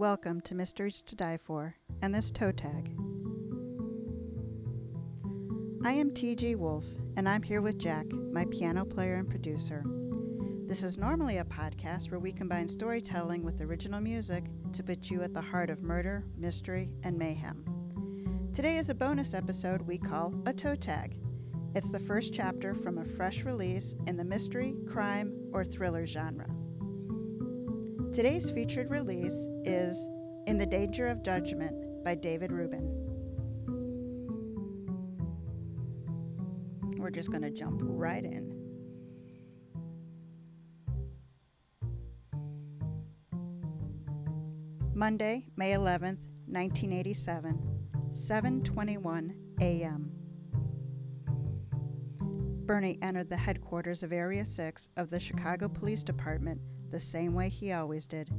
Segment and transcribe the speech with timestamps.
[0.00, 2.90] Welcome to Mysteries to Die For and this toe tag.
[5.84, 6.54] I am T.G.
[6.54, 6.86] Wolf,
[7.18, 9.84] and I'm here with Jack, my piano player and producer.
[10.64, 15.20] This is normally a podcast where we combine storytelling with original music to put you
[15.20, 17.62] at the heart of murder, mystery, and mayhem.
[18.54, 21.18] Today is a bonus episode we call a toe tag.
[21.74, 26.48] It's the first chapter from a fresh release in the mystery, crime, or thriller genre.
[28.12, 30.08] Today's featured release is
[30.48, 32.90] In the Danger of Judgment by David Rubin.
[36.98, 38.52] We're just going to jump right in.
[44.92, 47.62] Monday, May 11th, 1987,
[48.10, 50.10] 7:21 a.m.
[52.66, 57.48] Bernie entered the headquarters of Area 6 of the Chicago Police Department the same way
[57.48, 58.30] he always did,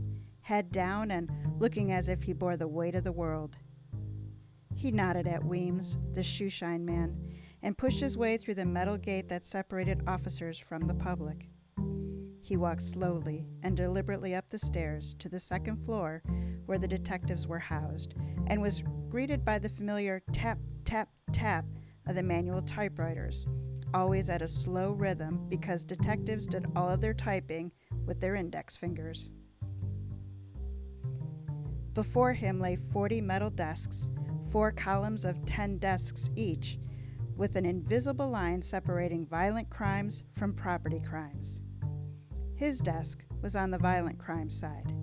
[0.41, 3.58] head down and looking as if he bore the weight of the world.
[4.75, 7.16] He nodded at Weems, the shoeshine man,
[7.61, 11.49] and pushed his way through the metal gate that separated officers from the public.
[12.41, 16.23] He walked slowly and deliberately up the stairs to the second floor
[16.65, 18.15] where the detectives were housed
[18.47, 21.65] and was greeted by the familiar tap, tap, tap
[22.08, 23.45] of the manual typewriters,
[23.93, 27.71] always at a slow rhythm because detectives did all of their typing
[28.05, 29.30] with their index fingers.
[31.94, 34.09] Before him lay 40 metal desks,
[34.52, 36.80] four columns of 10 desks each,
[37.35, 41.61] with an invisible line separating violent crimes from property crimes.
[42.55, 44.93] His desk was on the violent crime side,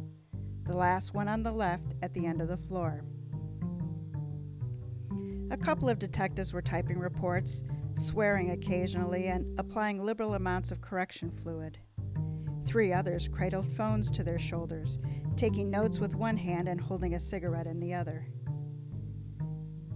[0.64, 3.02] the last one on the left at the end of the floor.
[5.50, 7.62] A couple of detectives were typing reports,
[7.96, 11.78] swearing occasionally, and applying liberal amounts of correction fluid.
[12.69, 14.98] Three others cradled phones to their shoulders,
[15.36, 18.27] taking notes with one hand and holding a cigarette in the other.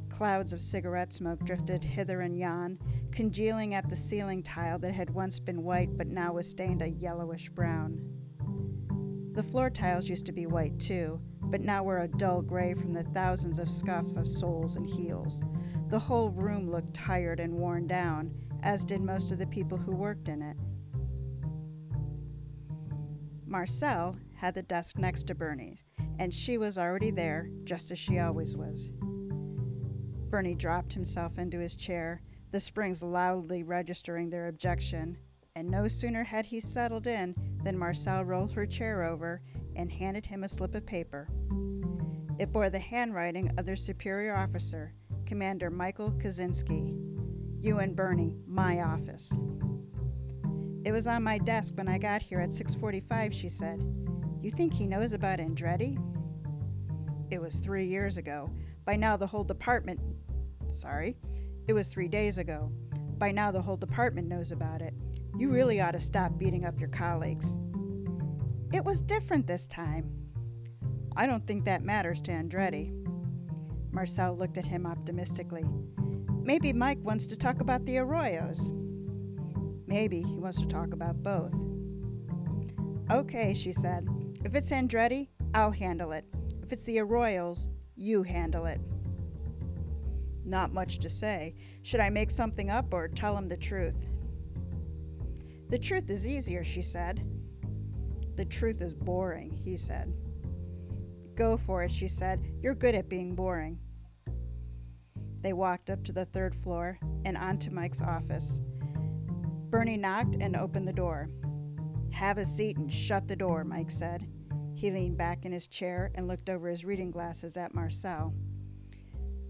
[0.08, 2.78] Clouds of cigarette smoke drifted hither and yon,
[3.10, 6.88] congealing at the ceiling tile that had once been white but now was stained a
[6.88, 8.00] yellowish brown.
[9.34, 12.94] The floor tiles used to be white too, but now were a dull gray from
[12.94, 15.42] the thousands of scuff of soles and heels.
[15.88, 19.94] The whole room looked tired and worn down, as did most of the people who
[19.94, 20.56] worked in it.
[23.52, 25.84] Marcel had the desk next to Bernie's,
[26.18, 28.92] and she was already there, just as she always was.
[30.30, 35.18] Bernie dropped himself into his chair, the springs loudly registering their objection,
[35.54, 39.42] and no sooner had he settled in than Marcel rolled her chair over
[39.76, 41.28] and handed him a slip of paper.
[42.38, 44.94] It bore the handwriting of their superior officer,
[45.26, 46.98] Commander Michael Kaczynski.
[47.60, 49.30] You and Bernie, my office.
[50.84, 53.84] It was on my desk when I got here at 6:45, she said.
[54.40, 55.96] You think he knows about Andretti?
[57.30, 58.50] It was 3 years ago.
[58.84, 60.00] By now the whole department
[60.68, 61.16] Sorry.
[61.68, 62.72] It was 3 days ago.
[63.18, 64.94] By now the whole department knows about it.
[65.38, 67.54] You really ought to stop beating up your colleagues.
[68.72, 70.10] It was different this time.
[71.14, 72.90] I don't think that matters to Andretti.
[73.92, 75.64] Marcel looked at him optimistically.
[76.42, 78.70] Maybe Mike wants to talk about the Arroyos.
[79.92, 81.52] Maybe he wants to talk about both.
[83.10, 84.08] Okay, she said.
[84.42, 86.24] If it's Andretti, I'll handle it.
[86.62, 88.80] If it's the Arroyos, you handle it.
[90.46, 91.56] Not much to say.
[91.82, 94.08] Should I make something up or tell him the truth?
[95.68, 97.22] The truth is easier, she said.
[98.36, 100.10] The truth is boring, he said.
[101.34, 102.42] Go for it, she said.
[102.62, 103.78] You're good at being boring.
[105.42, 108.62] They walked up to the third floor and onto Mike's office.
[109.72, 111.30] Bernie knocked and opened the door.
[112.12, 114.28] Have a seat and shut the door, Mike said.
[114.74, 118.34] He leaned back in his chair and looked over his reading glasses at Marcel.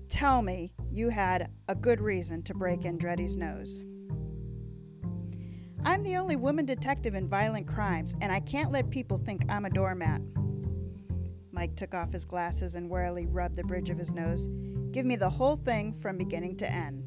[0.09, 3.83] Tell me you had a good reason to break Andretti's nose.
[5.85, 9.65] I'm the only woman detective in violent crimes, and I can't let people think I'm
[9.65, 10.23] a doormat.
[11.51, 14.49] Mike took off his glasses and warily rubbed the bridge of his nose.
[14.93, 17.02] Give me the whole thing from beginning to end.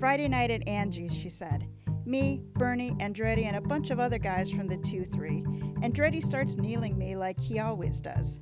[0.00, 1.68] Friday night at Angie's, she said.
[2.06, 5.42] Me, Bernie, Andretti, and a bunch of other guys from the 2 3.
[5.82, 8.40] Andretti starts kneeling me like he always does.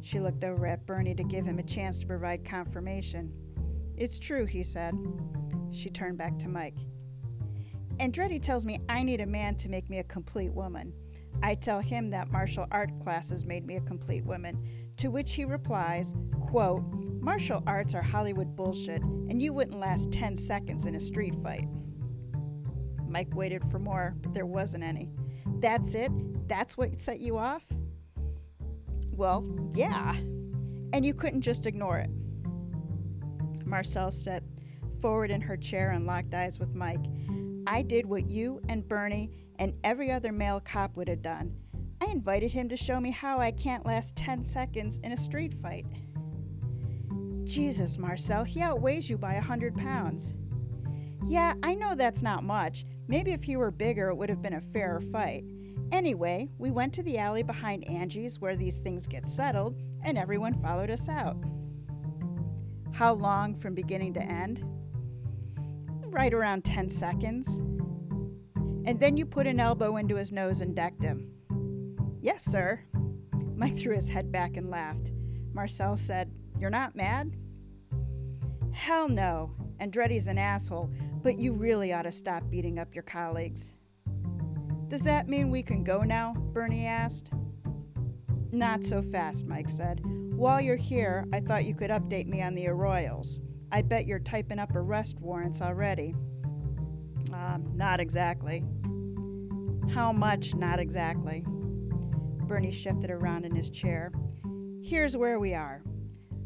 [0.00, 3.32] She looked over at Bernie to give him a chance to provide confirmation.
[3.96, 4.94] It's true, he said.
[5.72, 6.78] She turned back to Mike.
[7.96, 10.92] Andretti tells me I need a man to make me a complete woman.
[11.42, 14.64] I tell him that martial art classes made me a complete woman,
[14.96, 16.84] to which he replies, quote,
[17.20, 21.68] Martial arts are Hollywood bullshit, and you wouldn't last 10 seconds in a street fight.
[23.06, 25.12] Mike waited for more, but there wasn't any.
[25.60, 26.10] That's it?
[26.48, 27.64] That's what set you off?
[29.12, 29.44] Well,
[29.74, 30.14] yeah.
[30.14, 32.10] And you couldn't just ignore it.
[33.64, 34.42] Marcel sat
[35.00, 37.04] forward in her chair and locked eyes with Mike.
[37.66, 41.54] I did what you and Bernie and every other male cop would have done.
[42.00, 45.54] I invited him to show me how I can't last 10 seconds in a street
[45.54, 45.86] fight.
[47.44, 50.34] Jesus, Marcel, he outweighs you by a hundred pounds.
[51.26, 52.84] Yeah, I know that's not much.
[53.08, 55.44] Maybe if he were bigger, it would have been a fairer fight.
[55.92, 60.54] Anyway, we went to the alley behind Angie's where these things get settled, and everyone
[60.54, 61.36] followed us out.
[62.92, 64.64] How long from beginning to end?
[66.12, 67.56] Right around 10 seconds.
[68.84, 71.32] And then you put an elbow into his nose and decked him.
[72.20, 72.84] Yes, sir.
[73.56, 75.10] Mike threw his head back and laughed.
[75.54, 76.30] Marcel said,
[76.60, 77.34] You're not mad?
[78.72, 79.54] Hell no.
[79.80, 80.90] Andretti's an asshole,
[81.22, 83.72] but you really ought to stop beating up your colleagues.
[84.88, 86.34] Does that mean we can go now?
[86.52, 87.30] Bernie asked.
[88.50, 90.02] Not so fast, Mike said.
[90.04, 93.38] While you're here, I thought you could update me on the Arroyos.
[93.72, 96.14] I bet you're typing up arrest warrants already.
[97.32, 98.62] Um, not exactly.
[99.90, 101.42] How much, not exactly?
[101.46, 104.12] Bernie shifted around in his chair.
[104.82, 105.82] Here's where we are.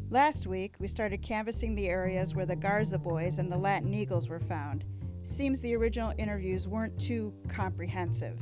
[0.09, 4.29] Last week, we started canvassing the areas where the Garza boys and the Latin Eagles
[4.29, 4.85] were found.
[5.23, 8.39] Seems the original interviews weren't too comprehensive.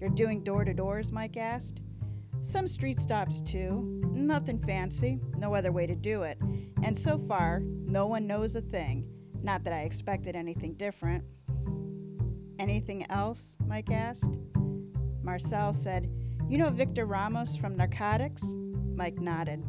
[0.00, 1.10] You're doing door to doors?
[1.10, 1.80] Mike asked.
[2.42, 4.01] Some street stops too.
[4.22, 6.38] Nothing fancy, no other way to do it.
[6.82, 9.06] And so far, no one knows a thing.
[9.42, 11.24] Not that I expected anything different.
[12.58, 13.56] Anything else?
[13.66, 14.38] Mike asked.
[15.22, 16.08] Marcel said,
[16.48, 18.44] You know Victor Ramos from Narcotics?
[18.94, 19.64] Mike nodded.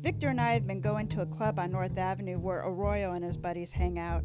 [0.00, 3.24] Victor and I have been going to a club on North Avenue where Arroyo and
[3.24, 4.24] his buddies hang out.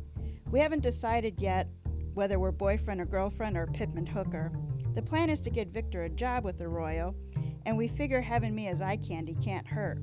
[0.52, 1.68] We haven't decided yet
[2.14, 4.52] whether we're boyfriend or girlfriend or Pittman hooker.
[4.94, 7.16] The plan is to get Victor a job with Arroyo,
[7.66, 10.00] and we figure having me as eye candy can't hurt.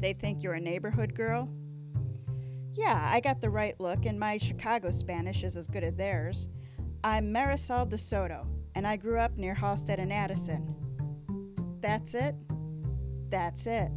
[0.00, 1.48] They think you're a neighborhood girl?
[2.72, 6.48] Yeah, I got the right look, and my Chicago Spanish is as good as theirs.
[7.02, 10.74] I'm Marisol de Soto, and I grew up near Halsted and Addison.
[11.80, 12.34] That's it?
[13.30, 13.90] That's it.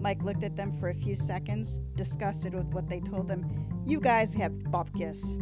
[0.00, 3.44] Mike looked at them for a few seconds, disgusted with what they told him.
[3.86, 5.40] You guys have bupkis.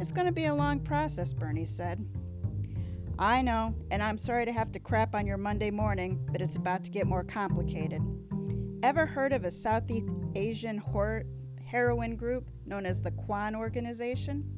[0.00, 2.02] It's going to be a long process, Bernie said.
[3.22, 6.56] I know, and I'm sorry to have to crap on your Monday morning, but it's
[6.56, 8.00] about to get more complicated.
[8.82, 10.82] Ever heard of a Southeast Asian
[11.62, 14.50] heroin group known as the Kwan Organization?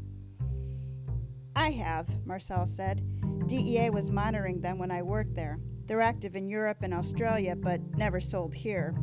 [1.57, 3.03] I have, Marcel said.
[3.49, 5.59] DEA was monitoring them when I worked there.
[5.87, 8.95] They're active in Europe and Australia, but never sold here.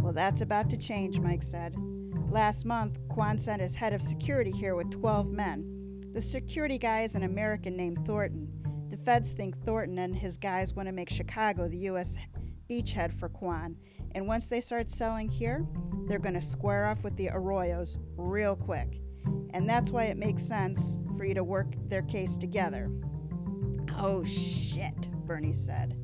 [0.00, 1.76] Well, that's about to change, Mike said.
[2.28, 5.71] Last month, Kwan sent his head of security here with 12 men.
[6.12, 8.46] The security guy is an American named Thornton.
[8.90, 12.18] The feds think Thornton and his guys want to make Chicago the U.S.
[12.68, 13.76] beachhead for Kwan,
[14.14, 15.66] and once they start selling here,
[16.06, 19.00] they're going to square off with the Arroyos real quick.
[19.54, 22.90] And that's why it makes sense for you to work their case together.
[23.96, 25.96] Oh, shit, Bernie said.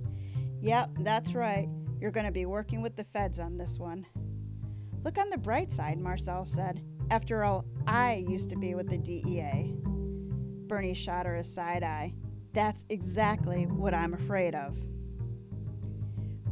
[0.62, 1.68] Yep, that's right.
[2.00, 4.06] You're going to be working with the feds on this one.
[5.04, 6.82] Look on the bright side, Marcel said.
[7.10, 9.74] After all, I used to be with the DEA.
[10.68, 12.12] Bernie shot her a side eye.
[12.52, 14.76] That's exactly what I'm afraid of.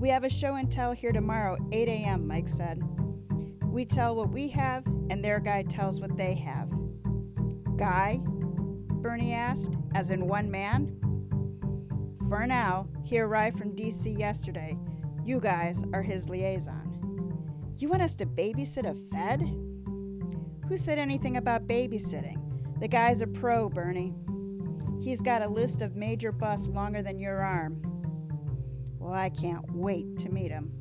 [0.01, 2.83] We have a show and tell here tomorrow, 8 a.m., Mike said.
[3.65, 6.71] We tell what we have, and their guy tells what they have.
[7.77, 8.21] Guy?
[8.23, 10.99] Bernie asked, as in one man?
[12.29, 14.77] For now, he arrived from DC yesterday.
[15.25, 17.73] You guys are his liaison.
[17.77, 19.41] You want us to babysit a Fed?
[20.69, 22.43] Who said anything about babysitting?
[22.79, 24.15] The guy's a pro, Bernie.
[25.03, 27.81] He's got a list of major busts longer than your arm.
[28.99, 30.73] Well, I can't wait to meet him.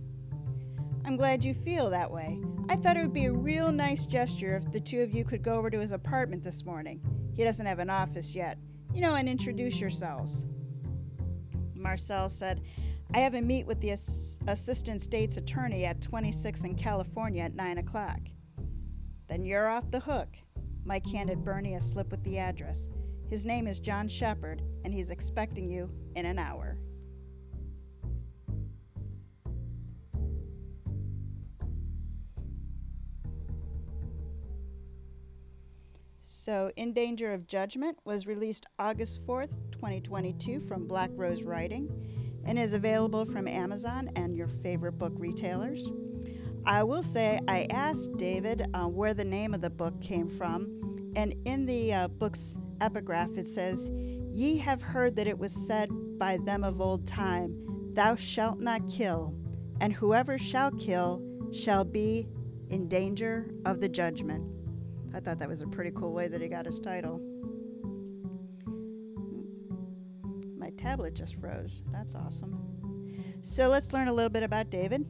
[1.06, 2.42] I'm glad you feel that way.
[2.68, 5.44] I thought it would be a real nice gesture if the two of you could
[5.44, 7.00] go over to his apartment this morning.
[7.36, 8.58] He doesn't have an office yet.
[8.94, 10.46] You know, and introduce yourselves.
[11.76, 12.62] Marcel said,
[13.14, 17.56] I have a meet with the ass- assistant state's attorney at 26 in California at
[17.56, 18.20] 9 o'clock.
[19.28, 20.30] Then you're off the hook.
[20.86, 22.88] Mike handed Bernie a slip with the address.
[23.30, 26.78] His name is John Shepard, and he's expecting you in an hour.
[36.22, 41.90] So, In Danger of Judgment was released August 4th, 2022, from Black Rose Writing
[42.46, 45.90] and is available from Amazon and your favorite book retailers.
[46.68, 51.12] I will say, I asked David uh, where the name of the book came from,
[51.16, 53.92] and in the uh, book's epigraph it says,
[54.34, 57.56] Ye have heard that it was said by them of old time,
[57.94, 59.36] Thou shalt not kill,
[59.80, 61.22] and whoever shall kill
[61.54, 62.28] shall be
[62.70, 64.44] in danger of the judgment.
[65.14, 67.22] I thought that was a pretty cool way that he got his title.
[70.58, 71.84] My tablet just froze.
[71.92, 72.85] That's awesome.
[73.48, 75.06] So let's learn a little bit about David.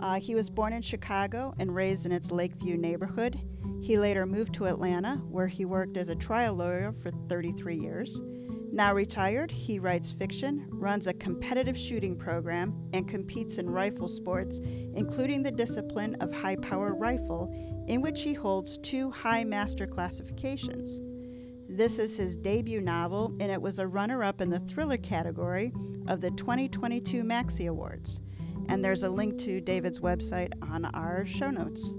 [0.00, 3.38] Uh, he was born in Chicago and raised in its Lakeview neighborhood.
[3.82, 8.22] He later moved to Atlanta, where he worked as a trial lawyer for 33 years.
[8.72, 14.60] Now retired, he writes fiction, runs a competitive shooting program, and competes in rifle sports,
[14.94, 17.54] including the discipline of high power rifle,
[17.86, 21.00] in which he holds two high master classifications.
[21.74, 25.72] This is his debut novel, and it was a runner up in the thriller category
[26.06, 28.20] of the 2022 Maxy Awards.
[28.68, 31.92] And there's a link to David's website on our show notes.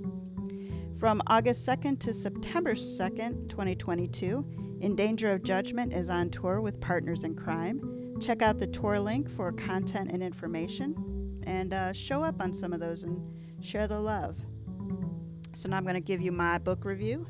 [0.97, 6.79] From August 2nd to September 2nd, 2022, in Danger of Judgment is on tour with
[6.79, 8.17] Partners in Crime.
[8.21, 12.71] Check out the tour link for content and information, and uh, show up on some
[12.71, 13.19] of those and
[13.59, 14.39] share the love.
[15.51, 17.27] So, now I'm going to give you my book review.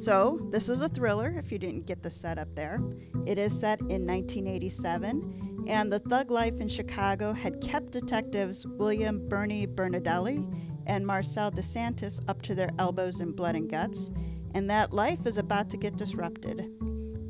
[0.00, 2.80] So, this is a thriller, if you didn't get the setup there.
[3.26, 9.28] It is set in 1987, and the thug life in Chicago had kept detectives William
[9.28, 10.46] Bernie Bernadelli
[10.86, 14.10] and Marcel DeSantis up to their elbows in blood and guts
[14.54, 16.68] and that life is about to get disrupted.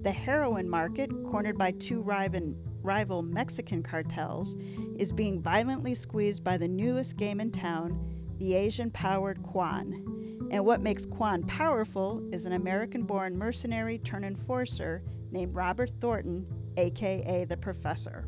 [0.03, 4.57] The heroin market, cornered by two rival, rival Mexican cartels,
[4.97, 10.10] is being violently squeezed by the newest game in town, the Asian powered Quan.
[10.51, 16.47] And what makes Quan powerful is an American born mercenary turned enforcer named Robert Thornton,
[16.77, 18.27] aka the Professor.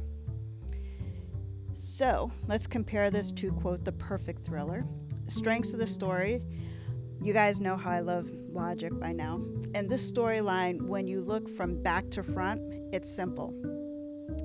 [1.74, 4.86] So let's compare this to, quote, the perfect thriller.
[5.26, 6.42] Strengths of the story
[7.22, 9.40] you guys know how I love logic by now.
[9.76, 12.60] And this storyline, when you look from back to front,
[12.92, 13.54] it's simple.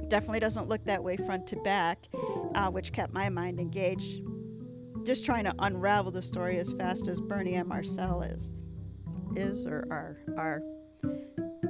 [0.10, 2.06] Definitely doesn't look that way front to back,
[2.54, 4.22] uh, which kept my mind engaged,
[5.08, 8.52] just trying to unravel the story as fast as Bernie and Marcel is.
[9.38, 10.18] Is or are.
[10.38, 10.62] Are.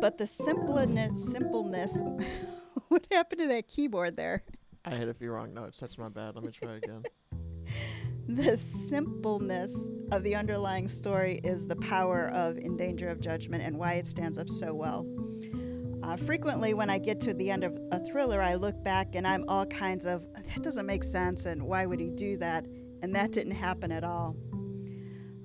[0.01, 2.01] But the simpleness, simpleness
[2.87, 4.43] what happened to that keyboard there?
[4.83, 5.79] I hit a few wrong notes.
[5.79, 6.33] That's my bad.
[6.35, 7.03] Let me try again.
[8.27, 13.77] the simpleness of the underlying story is the power of In Danger of Judgment and
[13.77, 15.05] why it stands up so well.
[16.01, 19.27] Uh, frequently, when I get to the end of a thriller, I look back and
[19.27, 22.65] I'm all kinds of, that doesn't make sense, and why would he do that?
[23.01, 24.35] And that didn't happen at all.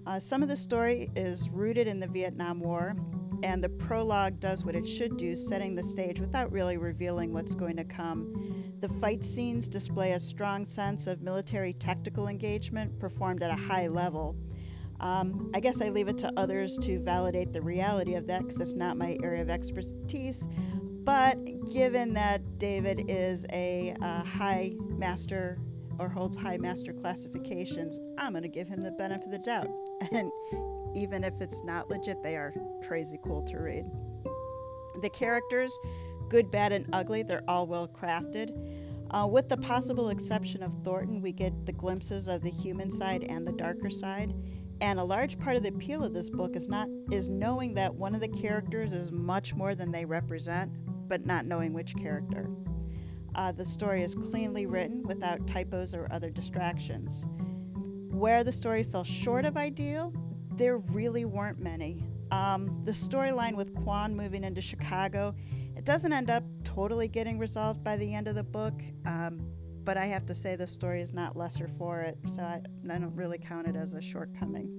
[0.06, 2.96] Uh, some of the story is rooted in the Vietnam War,
[3.42, 7.54] and the prologue does what it should do, setting the stage without really revealing what's
[7.54, 8.74] going to come.
[8.80, 13.86] The fight scenes display a strong sense of military tactical engagement performed at a high
[13.86, 14.36] level.
[14.98, 18.60] Um, I guess I leave it to others to validate the reality of that because
[18.60, 20.46] it's not my area of expertise.
[21.04, 21.36] But
[21.72, 25.58] given that David is a uh, high master
[25.98, 29.68] or holds high master classifications, I'm going to give him the benefit of the doubt.
[30.12, 30.30] And
[30.94, 32.52] even if it's not legit, they are
[32.86, 33.86] crazy cool to read.
[35.00, 35.72] The characters,
[36.28, 38.50] good, bad, and ugly, they're all well crafted.
[39.10, 43.24] Uh, with the possible exception of Thornton, we get the glimpses of the human side
[43.24, 44.34] and the darker side.
[44.80, 47.94] And a large part of the appeal of this book is not is knowing that
[47.94, 50.72] one of the characters is much more than they represent,
[51.08, 52.48] but not knowing which character.
[53.34, 57.26] Uh, the story is cleanly written without typos or other distractions.
[58.10, 60.12] Where the story fell short of ideal,
[60.56, 62.04] there really weren't many.
[62.30, 65.34] Um, the storyline with Quan moving into Chicago,
[65.76, 69.40] it doesn't end up totally getting resolved by the end of the book, um,
[69.84, 72.60] but I have to say the story is not lesser for it, so I,
[72.90, 74.78] I don't really count it as a shortcoming.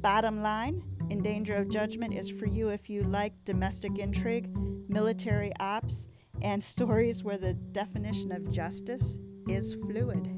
[0.00, 4.48] Bottom line, In Danger of Judgment is for you if you like domestic intrigue,
[4.88, 6.08] military ops,
[6.42, 9.16] and stories where the definition of justice
[9.48, 10.28] is fluid.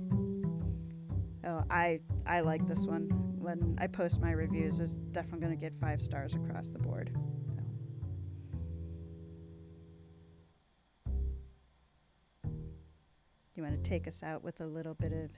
[1.45, 3.09] Oh, I I like this one.
[3.39, 7.11] When I post my reviews, it's definitely going to get five stars across the board.
[7.49, 7.61] So.
[13.55, 15.31] You want to take us out with a little bit of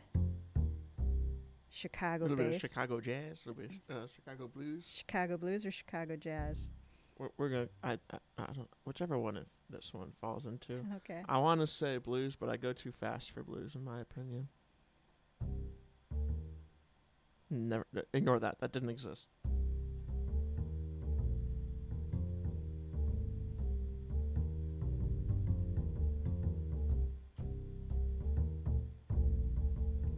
[1.69, 2.47] Chicago A little bass?
[2.47, 4.95] bit of Chicago jazz, a little bit of uh, Chicago blues.
[4.97, 6.71] Chicago blues or Chicago jazz?
[7.19, 10.85] We're, we're gonna, I, I, I don't, whichever one if this one falls into.
[10.97, 11.23] Okay.
[11.29, 14.49] I want to say blues, but I go too fast for blues, in my opinion.
[17.49, 18.61] Never uh, ignore that.
[18.61, 19.29] That didn't exist.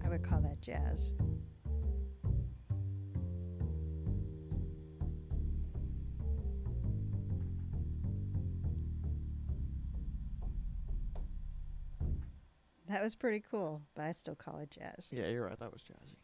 [0.04, 1.12] I would call that jazz.
[12.88, 15.12] That was pretty cool, but I still call it jazz.
[15.14, 15.59] Yeah, you're right.
[15.59, 16.17] That was jazzy.